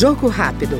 [0.00, 0.78] Jogo rápido.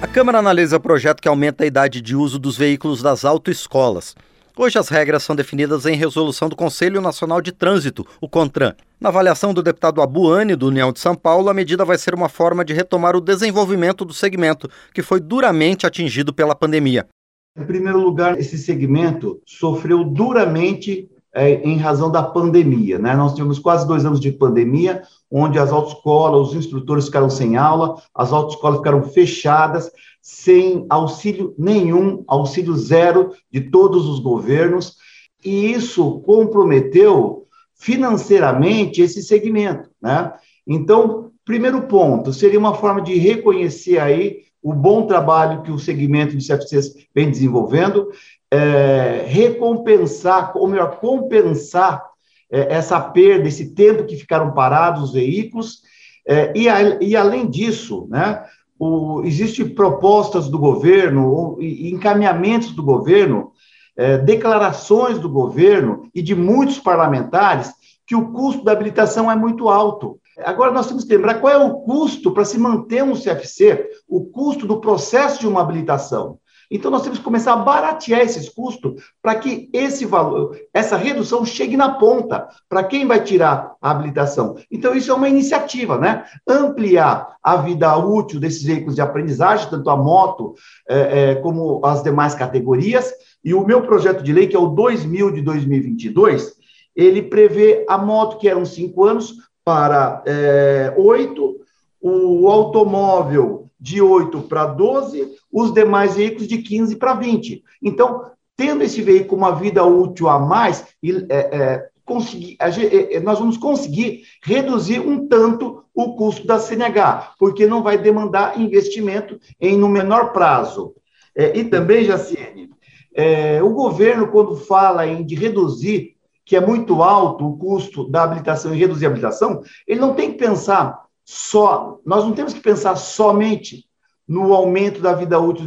[0.00, 4.16] A Câmara analisa projeto que aumenta a idade de uso dos veículos das autoescolas.
[4.56, 8.74] Hoje as regras são definidas em resolução do Conselho Nacional de Trânsito, o CONTRAN.
[8.98, 12.30] Na avaliação do deputado Abuane, do União de São Paulo, a medida vai ser uma
[12.30, 17.06] forma de retomar o desenvolvimento do segmento, que foi duramente atingido pela pandemia.
[17.54, 22.98] Em primeiro lugar, esse segmento sofreu duramente é, em razão da pandemia.
[22.98, 23.14] Né?
[23.14, 28.00] Nós tivemos quase dois anos de pandemia, onde as autoescolas, os instrutores ficaram sem aula,
[28.14, 29.90] as autoescolas ficaram fechadas,
[30.22, 34.96] sem auxílio nenhum, auxílio zero de todos os governos,
[35.44, 39.88] e isso comprometeu financeiramente esse segmento.
[40.02, 40.32] Né?
[40.66, 46.36] Então, primeiro ponto, seria uma forma de reconhecer aí o bom trabalho que o segmento
[46.36, 48.10] de CFCs vem desenvolvendo,
[48.50, 52.02] é, recompensar, ou melhor, compensar
[52.50, 55.82] é, essa perda, esse tempo que ficaram parados os veículos,
[56.26, 58.44] é, e, a, e, além disso, né,
[58.78, 63.52] o, existe propostas do governo, ou, e encaminhamentos do governo,
[63.96, 67.72] é, declarações do governo e de muitos parlamentares
[68.06, 70.18] que o custo da habilitação é muito alto.
[70.38, 74.24] Agora, nós temos que lembrar qual é o custo para se manter um CFC, o
[74.24, 76.38] custo do processo de uma habilitação.
[76.70, 81.44] Então, nós temos que começar a baratear esses custos para que esse valor, essa redução
[81.44, 84.56] chegue na ponta, para quem vai tirar a habilitação.
[84.70, 86.24] Então, isso é uma iniciativa, né?
[86.46, 90.54] Ampliar a vida útil desses veículos de aprendizagem, tanto a moto
[90.86, 93.12] é, é, como as demais categorias.
[93.42, 96.52] E o meu projeto de lei, que é o 2000 de 2022,
[96.94, 101.56] ele prevê a moto, que eram cinco anos, para é, oito,
[102.00, 107.62] o automóvel de 8 para 12, os demais veículos de 15 para 20.
[107.82, 113.38] Então, tendo esse veículo uma vida útil a mais, é, é, conseguir, é, é, nós
[113.38, 119.76] vamos conseguir reduzir um tanto o custo da CNH, porque não vai demandar investimento em
[119.76, 120.94] no menor prazo.
[121.36, 122.70] É, e também, Jaciene,
[123.14, 128.22] é, o governo, quando fala em de reduzir, que é muito alto o custo da
[128.22, 132.60] habilitação e reduzir a habilitação, ele não tem que pensar só, nós não temos que
[132.60, 133.84] pensar somente
[134.26, 135.66] no aumento da vida útil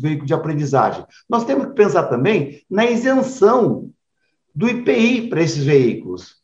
[0.00, 1.04] veículo de, aprendizagem.
[1.28, 3.90] Nós temos que pensar também na isenção
[4.54, 6.36] do IPI para esses veículos.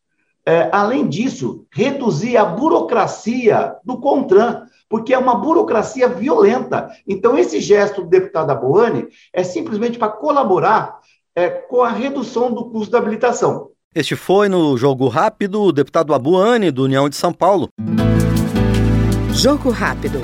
[0.45, 6.91] É, além disso, reduzir a burocracia do CONTRAN, porque é uma burocracia violenta.
[7.07, 10.99] Então, esse gesto do deputado Aboane é simplesmente para colaborar
[11.37, 13.71] é, com a redução do custo da habilitação.
[13.95, 17.69] Este foi no Jogo Rápido o deputado Abuane, do União de São Paulo.
[19.37, 20.19] Jogo rápido.